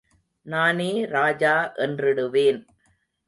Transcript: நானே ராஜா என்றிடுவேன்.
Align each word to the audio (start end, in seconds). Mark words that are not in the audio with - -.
நானே 0.45 1.05
ராஜா 1.05 1.73
என்றிடுவேன். 1.77 2.59